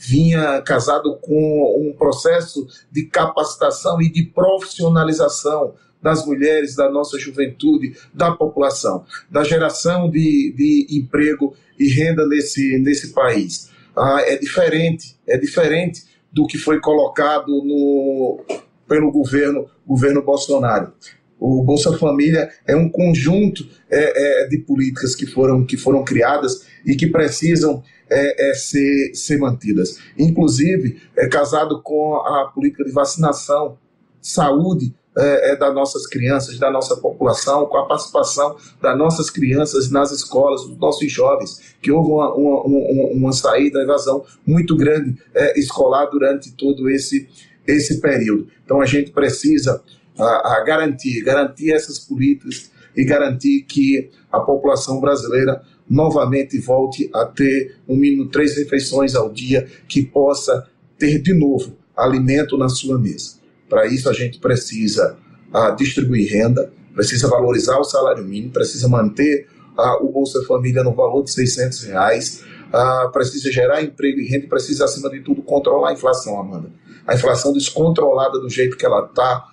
vinha 0.03 0.63
casado 0.63 1.19
com 1.21 1.79
um 1.79 1.93
processo 1.93 2.67
de 2.91 3.05
capacitação 3.05 4.01
e 4.01 4.11
de 4.11 4.23
profissionalização 4.23 5.75
das 6.03 6.25
mulheres, 6.25 6.75
da 6.75 6.91
nossa 6.91 7.19
juventude, 7.19 7.95
da 8.15 8.33
população, 8.33 9.05
da 9.31 9.45
geração 9.45 10.11
de, 10.11 10.55
de 10.57 10.87
emprego 10.99 11.55
e 11.79 11.89
renda 11.93 12.27
nesse, 12.27 12.79
nesse 12.79 13.13
país. 13.13 13.69
Ah, 13.95 14.23
é 14.23 14.37
diferente, 14.37 15.17
é 15.27 15.37
diferente 15.37 16.05
do 16.33 16.47
que 16.47 16.57
foi 16.57 16.81
colocado 16.81 17.49
no, 17.49 18.43
pelo 18.89 19.13
governo, 19.13 19.69
governo 19.87 20.23
Bolsonaro. 20.23 20.95
O 21.41 21.65
Bolsa 21.65 21.97
Família 21.97 22.51
é 22.67 22.77
um 22.77 22.89
conjunto 22.91 23.67
é, 23.91 24.45
é, 24.45 24.47
de 24.47 24.59
políticas 24.59 25.15
que 25.15 25.27
foram, 25.27 25.65
que 25.65 25.77
foram 25.77 26.05
criadas 26.05 26.67
e 26.85 26.95
que 26.95 27.07
precisam 27.07 27.83
é, 28.11 28.51
é, 28.51 28.55
ser, 28.55 29.15
ser 29.15 29.39
mantidas. 29.39 29.99
Inclusive, 30.19 31.01
é 31.17 31.27
casado 31.27 31.81
com 31.83 32.17
a 32.17 32.51
política 32.55 32.85
de 32.85 32.93
vacinação, 32.93 33.79
saúde 34.21 34.95
é, 35.17 35.53
é, 35.53 35.57
das 35.57 35.75
nossas 35.75 36.07
crianças, 36.07 36.59
da 36.59 36.71
nossa 36.71 36.97
população, 36.97 37.67
com 37.67 37.79
a 37.79 37.87
participação 37.87 38.57
das 38.81 38.97
nossas 38.97 39.31
crianças 39.31 39.91
nas 39.91 40.13
escolas, 40.13 40.65
dos 40.67 40.79
nossos 40.79 41.11
jovens, 41.11 41.75
que 41.81 41.91
houve 41.91 42.11
uma, 42.11 42.35
uma, 42.35 42.63
uma, 42.63 43.09
uma 43.13 43.33
saída, 43.33 43.81
evasão 43.81 44.25
muito 44.47 44.77
grande 44.77 45.17
é, 45.35 45.59
escolar 45.59 46.07
durante 46.07 46.53
todo 46.53 46.89
esse, 46.91 47.29
esse 47.67 48.01
período. 48.01 48.49
Então 48.65 48.81
a 48.81 48.87
gente 48.87 49.11
precisa 49.11 49.83
a, 50.21 50.57
a 50.57 50.65
garantir, 50.65 51.23
garantir 51.23 51.73
essas 51.73 51.99
políticas 51.99 52.71
e 52.97 53.05
garantir 53.05 53.63
que 53.63 54.11
a 54.31 54.41
população 54.41 55.01
brasileira 55.01 55.63
novamente 55.89 56.59
volte 56.61 57.11
a 57.13 57.25
ter 57.25 57.77
no 57.89 57.97
mínimo 57.97 58.29
três 58.29 58.57
refeições 58.57 59.15
ao 59.15 59.31
dia, 59.31 59.67
que 59.89 60.03
possa 60.03 60.69
ter 60.97 61.19
de 61.19 61.35
novo 61.35 61.77
alimento 61.97 62.57
na 62.57 62.69
sua 62.69 62.99
mesa. 62.99 63.41
Para 63.69 63.87
isso 63.87 64.09
a 64.09 64.13
gente 64.13 64.39
precisa 64.39 65.17
uh, 65.53 65.75
distribuir 65.77 66.31
renda, 66.31 66.73
precisa 66.95 67.29
valorizar 67.29 67.79
o 67.79 67.85
salário 67.85 68.25
mínimo, 68.25 68.53
precisa 68.53 68.89
manter 68.89 69.49
uh, 69.77 70.05
o 70.05 70.13
Bolsa 70.13 70.43
Família 70.47 70.85
no 70.85 70.95
valor 70.95 71.25
de 71.25 71.33
600 71.33 71.85
reais, 71.85 72.45
uh, 72.73 73.11
precisa 73.11 73.51
gerar 73.51 73.83
emprego 73.83 74.21
e 74.21 74.27
renda 74.27 74.47
precisa, 74.47 74.85
acima 74.85 75.11
de 75.11 75.21
tudo, 75.21 75.43
controlar 75.43 75.91
a 75.91 75.93
inflação, 75.93 76.39
Amanda. 76.39 76.71
A 77.07 77.15
inflação 77.15 77.53
descontrolada 77.53 78.39
do 78.39 78.49
jeito 78.49 78.77
que 78.77 78.87
ela 78.87 79.07
está, 79.07 79.45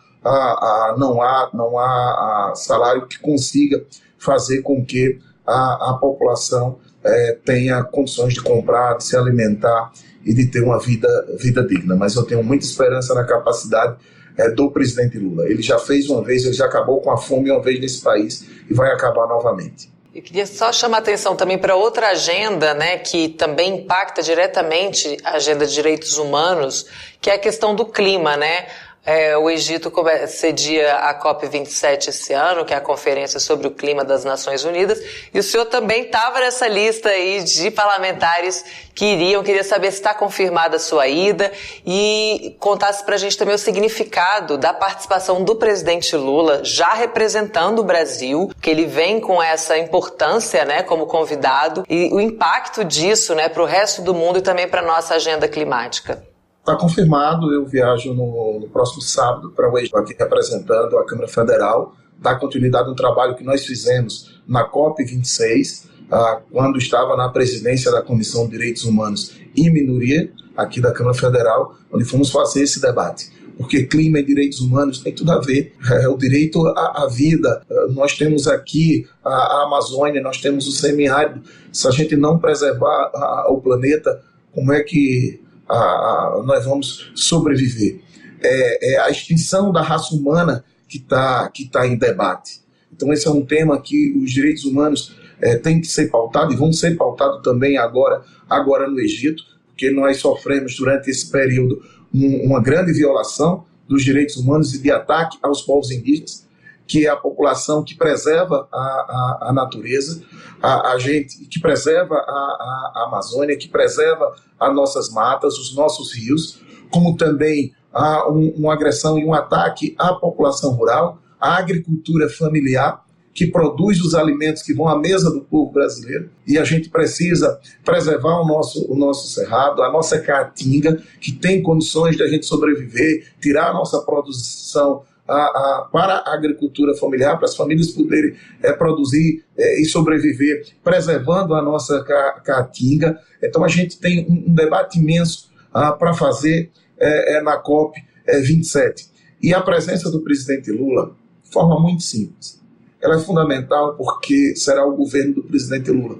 não 0.98 1.22
há, 1.22 1.50
não 1.53 1.77
há 1.77 2.53
salário 2.55 3.07
que 3.07 3.19
consiga 3.19 3.84
fazer 4.17 4.62
com 4.62 4.86
que 4.86 5.19
a, 5.46 5.91
a 5.91 5.93
população 6.00 6.79
é, 7.03 7.38
tenha 7.46 7.84
condições 7.84 8.34
de 8.34 8.41
comprar, 8.41 8.98
de 8.98 9.05
se 9.05 9.15
alimentar 9.15 9.91
e 10.25 10.34
de 10.34 10.48
ter 10.48 10.62
uma 10.62 10.79
vida, 10.79 11.07
vida 11.39 11.65
digna. 11.65 11.96
Mas 11.96 12.15
eu 12.15 12.24
tenho 12.24 12.43
muita 12.43 12.65
esperança 12.65 13.13
na 13.13 13.24
capacidade 13.24 13.96
é, 14.38 14.50
do 14.50 14.69
presidente 14.69 15.17
Lula. 15.17 15.50
Ele 15.50 15.62
já 15.62 15.79
fez 15.79 16.10
uma 16.10 16.24
vez, 16.24 16.43
ele 16.43 16.53
já 16.53 16.65
acabou 16.65 17.01
com 17.01 17.10
a 17.10 17.17
fome 17.17 17.50
uma 17.50 17.62
vez 17.62 17.79
nesse 17.79 18.01
país 18.01 18.46
e 18.69 18.74
vai 18.74 18.91
acabar 18.91 19.27
novamente. 19.27 19.89
Eu 20.13 20.24
queria 20.24 20.48
só 20.48 20.74
chamar 20.74 20.98
atenção 20.98 21.36
também 21.36 21.60
para 21.60 21.75
outra 21.75 22.10
agenda, 22.10 22.74
né, 22.74 22.98
que 22.98 23.29
também 23.29 23.81
impacta 23.81 24.24
diretamente 24.24 25.15
a 25.24 25.34
agenda 25.34 25.65
de 25.65 25.74
direitos 25.74 26.17
humanos, 26.17 26.88
que 27.22 27.29
é 27.29 27.36
a 27.36 27.38
questão 27.38 27.75
do 27.75 27.86
clima, 27.86 28.36
né? 28.36 28.65
É, 29.10 29.38
o 29.38 29.50
Egito 29.50 29.90
cedia 30.28 30.96
a 30.98 31.18
COP27 31.18 32.10
esse 32.10 32.34
ano, 32.34 32.66
que 32.66 32.74
é 32.74 32.76
a 32.76 32.82
Conferência 32.82 33.40
sobre 33.40 33.66
o 33.66 33.72
Clima 33.72 34.04
das 34.04 34.26
Nações 34.26 34.66
Unidas, 34.66 35.02
e 35.34 35.40
o 35.40 35.44
senhor 35.44 35.64
também 35.64 36.02
estava 36.02 36.42
nessa 36.42 36.68
lista 36.68 37.08
aí 37.08 37.42
de 37.42 37.72
parlamentares 37.72 38.66
que 38.94 39.06
iriam. 39.06 39.42
Queria 39.44 39.64
saber 39.64 39.92
se 39.92 40.00
está 40.00 40.14
confirmada 40.14 40.76
a 40.76 40.80
sua 40.80 41.08
ida 41.08 41.54
e 41.86 42.58
contasse 42.60 43.02
para 43.06 43.16
a 43.16 43.18
gente 43.18 43.38
também 43.38 43.56
o 43.56 43.58
significado 43.58 44.58
da 44.58 44.74
participação 44.74 45.42
do 45.42 45.56
presidente 45.56 46.14
Lula, 46.14 46.60
já 46.66 46.94
representando 46.94 47.80
o 47.80 47.86
Brasil, 47.86 48.52
que 48.62 48.70
ele 48.70 48.86
vem 48.86 49.22
com 49.22 49.42
essa 49.42 49.78
importância 49.78 50.66
né, 50.66 50.84
como 50.84 51.08
convidado, 51.08 51.86
e 51.90 52.10
o 52.12 52.20
impacto 52.20 52.84
disso 52.84 53.34
né, 53.34 53.48
para 53.48 53.64
o 53.64 53.66
resto 53.66 54.02
do 54.02 54.14
mundo 54.14 54.40
e 54.40 54.42
também 54.42 54.68
para 54.68 54.82
a 54.82 54.86
nossa 54.86 55.16
agenda 55.16 55.48
climática. 55.48 56.26
Está 56.68 56.76
confirmado, 56.76 57.54
eu 57.54 57.66
viajo 57.66 58.14
no, 58.14 58.60
no 58.60 58.68
próximo 58.68 59.02
sábado 59.02 59.52
para 59.52 59.72
o 59.72 59.78
aqui 59.78 60.14
representando 60.20 60.98
a 60.98 61.06
Câmara 61.06 61.30
Federal, 61.30 61.96
dar 62.20 62.36
continuidade 62.36 62.90
no 62.90 62.94
trabalho 62.94 63.38
que 63.38 63.44
nós 63.46 63.66
fizemos 63.66 64.42
na 64.46 64.70
COP26, 64.70 65.86
ah, 66.12 66.42
quando 66.52 66.78
estava 66.78 67.16
na 67.16 67.30
presidência 67.30 67.90
da 67.90 68.02
Comissão 68.02 68.44
de 68.44 68.52
Direitos 68.52 68.84
Humanos 68.84 69.38
e 69.56 69.70
Minoria, 69.70 70.30
aqui 70.58 70.82
da 70.82 70.92
Câmara 70.92 71.16
Federal, 71.16 71.74
onde 71.90 72.04
fomos 72.04 72.30
fazer 72.30 72.64
esse 72.64 72.82
debate 72.82 73.32
porque 73.58 73.86
clima 73.86 74.20
e 74.20 74.24
direitos 74.24 74.60
humanos 74.60 75.00
tem 75.00 75.12
tudo 75.12 75.32
a 75.32 75.40
ver. 75.40 75.74
É 75.90 76.08
o 76.08 76.16
direito 76.16 76.64
à, 76.68 77.06
à 77.06 77.08
vida. 77.08 77.66
Ah, 77.72 77.88
nós 77.92 78.18
temos 78.18 78.46
aqui 78.46 79.08
a, 79.24 79.30
a, 79.30 79.64
Amazônia, 79.64 80.22
nós 80.22 80.40
temos 80.42 80.68
o 80.68 80.72
semiárido. 80.72 81.42
Se 81.72 81.88
a 81.88 81.92
gente 81.92 82.16
não 82.18 82.38
preservar 82.38 83.10
a, 83.16 83.48
o 83.50 83.60
planeta, 83.62 84.22
como 84.52 84.74
é 84.74 84.84
que 84.84 85.40
a, 85.68 85.76
a, 85.76 86.44
nós 86.46 86.66
vamos 86.66 87.12
sobreviver. 87.16 88.00
É, 88.42 88.94
é, 88.94 89.00
a 89.00 89.10
extinção 89.10 89.72
da 89.72 89.82
raça 89.82 90.14
humana 90.16 90.64
que 90.88 90.98
está 90.98 91.50
que 91.50 91.66
tá 91.66 91.88
em 91.88 91.98
debate. 91.98 92.62
Então, 92.94 93.12
esse 93.12 93.28
é 93.28 93.32
um 93.32 93.46
tema 93.46 93.82
que 93.82 94.16
os 94.18 94.32
direitos 94.32 94.64
humanos 94.64 95.16
é, 95.42 95.56
têm 95.56 95.82
que 95.82 95.88
ser 95.88 96.10
pautados 96.10 96.54
e 96.54 96.58
vão 96.58 96.72
ser 96.72 96.96
pautados 96.96 97.42
também 97.44 97.78
agora, 97.78 98.24
agora 98.50 98.90
no 98.90 99.00
Egito, 99.00 99.44
porque 99.68 99.92
nós 99.92 100.18
sofremos 100.18 100.76
durante 100.76 101.10
esse 101.10 101.30
período 101.30 101.82
um, 102.14 102.46
uma 102.46 102.62
grande 102.62 102.94
violação 102.94 103.66
dos 103.88 104.04
direitos 104.04 104.38
humanos 104.38 104.74
e 104.74 104.82
de 104.82 104.92
ataque 104.92 105.38
aos 105.42 105.62
povos 105.62 105.92
indígenas 105.92 106.47
que 106.88 107.06
é 107.06 107.10
a 107.10 107.15
população 107.15 107.84
que 107.84 107.96
preserva 107.96 108.67
a, 108.72 108.77
a, 108.77 109.38
a 109.50 109.53
natureza, 109.53 110.24
a, 110.62 110.94
a, 110.94 110.98
gente 110.98 111.46
que 111.46 111.60
preserva 111.60 112.15
a, 112.15 113.03
Amazônia, 113.08 113.58
que 113.58 113.67
preserva 113.67 114.34
as 114.60 114.74
nossas 114.74 115.12
matas, 115.12 115.58
os 115.58 115.75
nossos 115.75 116.13
rios, 116.13 116.62
como 116.89 117.17
também 117.17 117.74
há 117.94 118.32
um, 118.32 118.53
uma 118.58 118.74
agressão 118.74 119.20
e 119.20 119.25
um 119.25 119.34
ataque 119.34 119.96
à 120.00 120.13
população 120.13 120.72
rural, 120.72 121.20
à 121.39 121.58
agricultura 121.58 122.29
familiar, 122.29 123.06
que 123.34 123.46
produz 123.46 124.01
os 124.01 124.15
alimentos 124.15 124.63
que 124.63 124.74
vão 124.74 124.88
à 124.88 124.98
mesa 124.98 125.29
do 125.29 125.41
povo 125.41 125.72
brasileiro. 125.72 126.32
E 126.48 126.58
a 126.58 126.63
gente 126.63 126.89
precisa 126.89 127.60
preservar 127.86 128.41
o 128.41 128.48
nosso, 128.48 128.91
o 128.91 128.96
nosso 128.96 129.27
cerrado, 129.27 129.84
a 129.84 129.91
nossa 129.91 130.20
caatinga, 130.20 131.03
que 131.22 131.32
tem 131.34 131.62
condições 131.62 132.17
de 132.17 132.24
a 132.24 132.27
gente 132.27 132.48
sobreviver, 132.48 133.27
tirar 133.39 133.70
a 133.70 133.74
nossa 133.74 134.01
produção 134.01 135.03
a, 135.27 135.36
a, 135.36 135.89
para 135.91 136.15
a 136.15 136.34
agricultura 136.34 136.96
familiar, 136.96 137.36
para 137.38 137.46
as 137.46 137.55
famílias 137.55 137.91
poderem 137.91 138.36
é, 138.62 138.72
produzir 138.74 139.43
é, 139.57 139.81
e 139.81 139.86
sobreviver, 139.86 140.65
preservando 140.84 141.53
a 141.53 141.62
nossa 141.62 142.03
caatinga. 142.43 143.19
Então 143.43 143.63
a 143.63 143.67
gente 143.67 144.00
tem 144.00 144.25
um, 144.29 144.51
um 144.51 144.55
debate 144.55 145.00
imenso 145.00 145.50
ah, 145.74 145.91
para 145.91 146.13
fazer 146.13 146.72
é, 146.98 147.41
na 147.41 147.57
COP 147.57 148.00
27. 148.41 149.10
E 149.41 149.53
a 149.53 149.62
presença 149.62 150.10
do 150.10 150.22
presidente 150.22 150.72
Lula, 150.72 151.12
de 151.43 151.51
forma 151.51 151.79
muito 151.79 152.03
simples, 152.03 152.60
ela 153.01 153.15
é 153.15 153.19
fundamental 153.19 153.96
porque 153.96 154.55
será 154.55 154.86
o 154.86 154.96
governo 154.96 155.36
do 155.36 155.43
presidente 155.43 155.91
Lula 155.91 156.17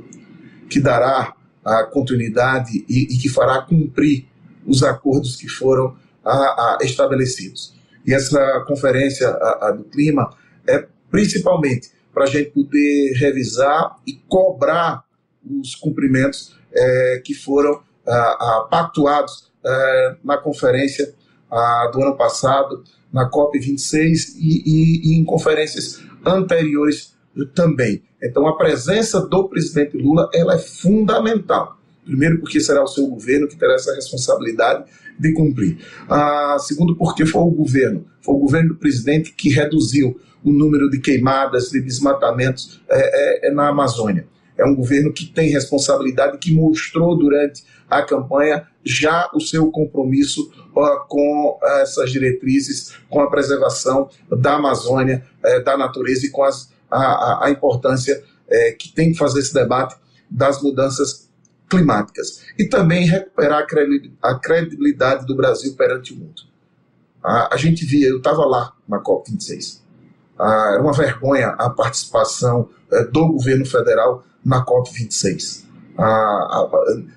que 0.69 0.79
dará 0.79 1.33
a 1.63 1.83
continuidade 1.83 2.85
e, 2.87 3.13
e 3.13 3.17
que 3.17 3.29
fará 3.29 3.61
cumprir 3.61 4.27
os 4.65 4.83
acordos 4.83 5.35
que 5.35 5.47
foram 5.47 5.95
a, 6.23 6.31
a, 6.31 6.77
estabelecidos. 6.81 7.73
E 8.07 8.13
essa 8.13 8.63
conferência 8.65 9.27
a, 9.27 9.67
a 9.67 9.71
do 9.71 9.83
clima 9.83 10.33
é 10.65 10.87
principalmente 11.11 11.91
para 12.13 12.23
a 12.23 12.27
gente 12.27 12.51
poder 12.51 13.13
revisar 13.13 13.97
e 14.07 14.13
cobrar 14.27 15.03
os 15.45 15.75
cumprimentos 15.75 16.57
é, 16.73 17.21
que 17.23 17.33
foram 17.33 17.85
pactuados 18.69 19.51
é, 19.65 20.15
na 20.23 20.37
conferência 20.37 21.13
do 21.91 22.01
ano 22.01 22.15
passado, 22.15 22.83
na 23.11 23.29
COP26 23.29 24.35
e, 24.37 24.63
e, 24.65 25.11
e 25.11 25.19
em 25.19 25.25
conferências 25.25 26.01
anteriores 26.25 27.15
também. 27.53 28.03
Então, 28.23 28.47
a 28.47 28.57
presença 28.57 29.21
do 29.21 29.47
presidente 29.47 29.97
Lula 29.97 30.29
ela 30.33 30.55
é 30.55 30.57
fundamental. 30.57 31.77
Primeiro, 32.03 32.39
porque 32.39 32.59
será 32.59 32.83
o 32.83 32.87
seu 32.87 33.05
governo 33.07 33.47
que 33.47 33.57
terá 33.57 33.75
essa 33.75 33.93
responsabilidade 33.93 34.85
de 35.19 35.33
cumprir. 35.33 35.77
Ah, 36.09 36.57
segundo, 36.59 36.95
porque 36.95 37.25
foi 37.25 37.41
o 37.41 37.51
governo, 37.51 38.05
foi 38.21 38.36
o 38.36 38.39
governo 38.39 38.69
do 38.69 38.75
presidente 38.75 39.33
que 39.33 39.50
reduziu 39.50 40.19
o 40.43 40.51
número 40.51 40.89
de 40.89 41.00
queimadas, 41.00 41.69
de 41.69 41.81
desmatamentos 41.81 42.81
é, 42.89 43.47
é, 43.47 43.50
é 43.50 43.51
na 43.51 43.69
Amazônia. 43.69 44.27
É 44.57 44.65
um 44.65 44.75
governo 44.75 45.13
que 45.13 45.25
tem 45.25 45.50
responsabilidade, 45.50 46.38
que 46.39 46.53
mostrou 46.53 47.15
durante 47.15 47.63
a 47.89 48.01
campanha 48.01 48.65
já 48.83 49.29
o 49.33 49.39
seu 49.39 49.69
compromisso 49.71 50.51
com 51.07 51.59
essas 51.81 52.12
diretrizes, 52.12 52.93
com 53.09 53.21
a 53.21 53.29
preservação 53.29 54.09
da 54.29 54.55
Amazônia, 54.55 55.24
uh, 55.43 55.63
da 55.63 55.77
natureza 55.77 56.25
e 56.25 56.29
com 56.29 56.43
as, 56.43 56.71
a, 56.89 57.45
a, 57.45 57.51
importância 57.51 58.21
uh, 58.47 58.77
que 58.77 58.93
tem 58.93 59.12
que 59.12 59.17
fazer 59.17 59.39
esse 59.39 59.53
debate 59.53 59.95
das 60.29 60.62
mudanças 60.62 61.26
climáticas 61.69 62.43
e 62.57 62.65
também 62.65 63.05
recuperar 63.05 63.65
a 64.21 64.36
credibilidade 64.36 65.25
do 65.25 65.36
Brasil 65.36 65.75
perante 65.75 66.13
o 66.13 66.17
mundo. 66.17 66.43
A, 67.24 67.57
gente 67.57 67.86
via, 67.86 68.07
eu 68.07 68.17
estava 68.17 68.45
lá 68.45 68.74
na 68.88 69.01
COP26, 69.01 69.81
era 70.39 70.81
uma 70.81 70.93
vergonha 70.93 71.50
a 71.50 71.69
participação 71.69 72.69
é, 72.91 73.03
do 73.03 73.27
governo 73.33 73.65
federal 73.65 74.24
na 74.45 74.63
COP26. 74.65 75.65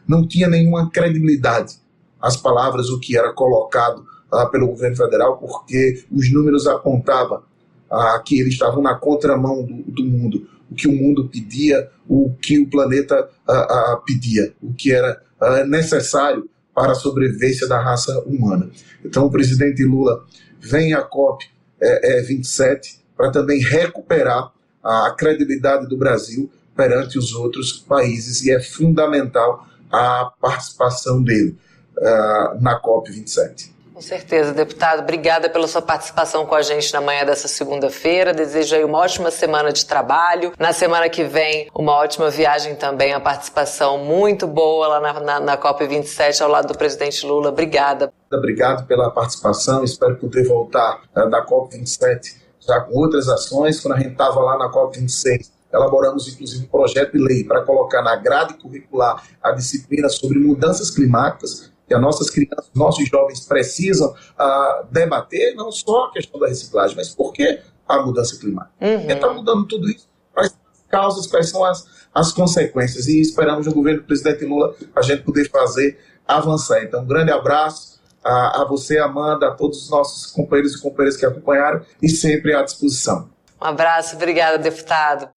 não 0.08 0.26
tinha 0.26 0.48
nenhuma 0.48 0.90
credibilidade 0.90 1.78
as 2.20 2.36
palavras, 2.36 2.90
o 2.90 3.00
que 3.00 3.16
era 3.16 3.32
colocado 3.32 4.04
ah, 4.30 4.46
pelo 4.46 4.66
governo 4.66 4.96
federal, 4.96 5.38
porque 5.38 6.04
os 6.12 6.30
números 6.32 6.66
apontavam 6.66 7.42
ah, 7.90 8.20
que 8.24 8.38
eles 8.38 8.52
estavam 8.52 8.82
na 8.82 8.94
contramão 8.94 9.64
do 9.64 10.04
mundo 10.04 10.46
o 10.70 10.74
que 10.74 10.88
o 10.88 10.92
mundo 10.92 11.28
pedia, 11.28 11.90
o 12.08 12.34
que 12.40 12.58
o 12.58 12.68
planeta 12.68 13.28
uh, 13.48 13.96
uh, 13.96 14.04
pedia, 14.04 14.52
o 14.62 14.72
que 14.72 14.92
era 14.92 15.20
uh, 15.40 15.66
necessário 15.66 16.48
para 16.74 16.92
a 16.92 16.94
sobrevivência 16.94 17.66
da 17.66 17.80
raça 17.80 18.18
humana. 18.20 18.70
Então, 19.04 19.26
o 19.26 19.30
presidente 19.30 19.82
Lula 19.84 20.24
vem 20.60 20.92
à 20.94 21.02
COP 21.02 21.44
é, 21.80 22.20
é, 22.20 22.22
27 22.22 23.00
para 23.16 23.30
também 23.30 23.60
recuperar 23.60 24.52
a 24.82 25.14
credibilidade 25.18 25.88
do 25.88 25.96
Brasil 25.96 26.50
perante 26.76 27.18
os 27.18 27.34
outros 27.34 27.72
países 27.72 28.42
e 28.44 28.50
é 28.50 28.60
fundamental 28.60 29.66
a 29.90 30.32
participação 30.40 31.22
dele 31.22 31.58
uh, 31.98 32.60
na 32.62 32.80
COP27. 32.80 33.70
Com 34.00 34.06
certeza, 34.06 34.54
deputado. 34.54 35.00
Obrigada 35.00 35.50
pela 35.50 35.68
sua 35.68 35.82
participação 35.82 36.46
com 36.46 36.54
a 36.54 36.62
gente 36.62 36.90
na 36.90 37.02
manhã 37.02 37.22
dessa 37.22 37.46
segunda-feira. 37.46 38.32
Desejo 38.32 38.74
aí 38.74 38.82
uma 38.82 38.96
ótima 38.96 39.30
semana 39.30 39.70
de 39.74 39.84
trabalho. 39.84 40.54
Na 40.58 40.72
semana 40.72 41.06
que 41.10 41.22
vem, 41.22 41.68
uma 41.74 41.92
ótima 41.96 42.30
viagem 42.30 42.74
também, 42.76 43.12
a 43.12 43.20
participação 43.20 43.98
muito 43.98 44.46
boa 44.46 44.88
lá 44.88 45.00
na, 45.00 45.20
na, 45.20 45.40
na 45.40 45.58
COP27 45.58 46.40
ao 46.40 46.48
lado 46.48 46.68
do 46.68 46.78
presidente 46.78 47.26
Lula. 47.26 47.50
Obrigada. 47.50 48.10
Obrigado 48.32 48.86
pela 48.86 49.10
participação. 49.10 49.84
Espero 49.84 50.16
poder 50.16 50.48
voltar 50.48 51.02
uh, 51.14 51.28
da 51.28 51.44
COP27 51.44 52.36
já 52.58 52.80
com 52.80 52.94
outras 52.94 53.28
ações. 53.28 53.80
Quando 53.80 53.96
a 53.96 53.98
gente 53.98 54.12
estava 54.12 54.40
lá 54.40 54.56
na 54.56 54.72
COP26, 54.72 55.50
elaboramos 55.70 56.26
inclusive 56.26 56.64
um 56.64 56.68
projeto 56.68 57.12
de 57.12 57.18
lei 57.18 57.44
para 57.44 57.60
colocar 57.66 58.00
na 58.00 58.16
grade 58.16 58.54
curricular 58.54 59.22
a 59.42 59.52
disciplina 59.52 60.08
sobre 60.08 60.38
mudanças 60.38 60.90
climáticas 60.90 61.70
que 61.90 61.94
as 61.94 62.00
nossas 62.00 62.30
crianças, 62.30 62.70
nossos 62.72 63.08
jovens 63.08 63.40
precisam 63.40 64.10
uh, 64.12 64.86
debater 64.92 65.56
não 65.56 65.72
só 65.72 66.04
a 66.04 66.12
questão 66.12 66.38
da 66.38 66.46
reciclagem, 66.46 66.96
mas 66.96 67.08
por 67.08 67.32
que 67.32 67.58
a 67.88 68.00
mudança 68.00 68.38
climática? 68.38 68.72
Uhum. 68.80 68.98
Porque 68.98 69.12
está 69.12 69.32
mudando 69.32 69.66
tudo 69.66 69.90
isso, 69.90 70.08
quais 70.32 70.52
são 70.52 70.60
as 70.70 70.86
causas, 70.88 71.26
quais 71.26 71.48
são 71.48 71.64
as, 71.64 71.84
as 72.14 72.32
consequências, 72.32 73.08
e 73.08 73.20
esperamos 73.20 73.66
no 73.66 73.74
governo 73.74 74.02
do 74.02 74.06
presidente 74.06 74.44
Lula 74.44 74.72
a 74.94 75.02
gente 75.02 75.24
poder 75.24 75.50
fazer 75.50 75.98
avançar. 76.28 76.84
Então, 76.84 77.02
um 77.02 77.06
grande 77.06 77.32
abraço 77.32 78.00
a, 78.22 78.62
a 78.62 78.64
você, 78.64 78.98
Amanda, 78.98 79.48
a 79.48 79.50
todos 79.50 79.82
os 79.82 79.90
nossos 79.90 80.30
companheiros 80.30 80.76
e 80.76 80.80
companheiras 80.80 81.16
que 81.16 81.26
acompanharam 81.26 81.84
e 82.00 82.08
sempre 82.08 82.54
à 82.54 82.62
disposição. 82.62 83.28
Um 83.60 83.66
abraço, 83.66 84.14
obrigada, 84.14 84.58
deputado. 84.58 85.28